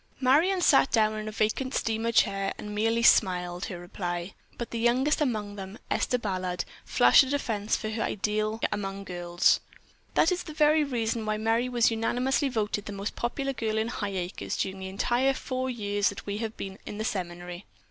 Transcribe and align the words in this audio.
Marion 0.19 0.61
sat 0.61 0.89
down 0.89 1.13
in 1.13 1.27
a 1.27 1.31
vacant 1.31 1.75
steamer 1.75 2.11
chair, 2.11 2.53
and 2.57 2.73
merely 2.73 3.03
smiled 3.03 3.65
her 3.65 3.77
reply, 3.77 4.33
but 4.57 4.71
the 4.71 4.79
youngest 4.79 5.21
among 5.21 5.57
them, 5.57 5.77
Esther 5.91 6.17
Ballard, 6.17 6.65
flashed 6.83 7.21
a 7.21 7.29
defense 7.29 7.75
for 7.75 7.87
her 7.91 8.01
ideal 8.01 8.59
among 8.71 9.03
girls. 9.03 9.59
"That's 10.15 10.41
the 10.41 10.53
very 10.55 10.83
reason 10.83 11.23
why 11.23 11.37
Merry 11.37 11.69
was 11.69 11.91
unanimously 11.91 12.49
voted 12.49 12.87
the 12.87 12.91
most 12.93 13.15
popular 13.15 13.53
girl 13.53 13.77
in 13.77 13.89
Highacres 13.89 14.57
during 14.57 14.79
the 14.79 14.89
entire 14.89 15.35
four 15.35 15.69
years 15.69 16.09
that 16.09 16.25
we 16.25 16.39
have 16.39 16.57
been 16.57 16.79
at 16.87 16.97
the 16.97 17.05
seminary. 17.05 17.67